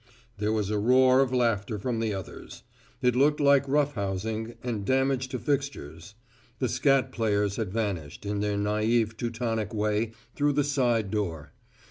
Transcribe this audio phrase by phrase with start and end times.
[0.39, 2.63] There was a roar of laughter from the others.
[3.03, 6.15] It looked like rough housing, and damage to fixtures.
[6.57, 11.51] The scat players had vanished, in their naïve Teutonic way, through the side door.